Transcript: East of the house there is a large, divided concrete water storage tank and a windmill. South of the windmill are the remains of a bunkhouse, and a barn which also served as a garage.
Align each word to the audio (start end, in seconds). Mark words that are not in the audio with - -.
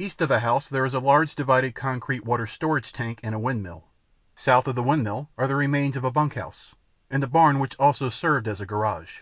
East 0.00 0.20
of 0.20 0.28
the 0.28 0.40
house 0.40 0.68
there 0.68 0.84
is 0.84 0.94
a 0.94 0.98
large, 0.98 1.32
divided 1.36 1.76
concrete 1.76 2.24
water 2.24 2.44
storage 2.44 2.92
tank 2.92 3.20
and 3.22 3.36
a 3.36 3.38
windmill. 3.38 3.84
South 4.34 4.66
of 4.66 4.74
the 4.74 4.82
windmill 4.82 5.30
are 5.38 5.46
the 5.46 5.54
remains 5.54 5.96
of 5.96 6.02
a 6.02 6.10
bunkhouse, 6.10 6.74
and 7.08 7.22
a 7.22 7.28
barn 7.28 7.60
which 7.60 7.78
also 7.78 8.08
served 8.08 8.48
as 8.48 8.60
a 8.60 8.66
garage. 8.66 9.20